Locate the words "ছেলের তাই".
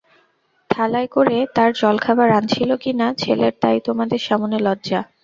3.17-3.77